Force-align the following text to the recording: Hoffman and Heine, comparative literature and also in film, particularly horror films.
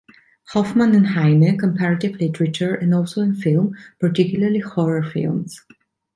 Hoffman 0.47 0.95
and 0.95 1.05
Heine, 1.09 1.55
comparative 1.59 2.15
literature 2.19 2.73
and 2.73 2.91
also 2.91 3.21
in 3.21 3.35
film, 3.35 3.77
particularly 3.99 4.57
horror 4.57 5.03
films. 5.03 5.63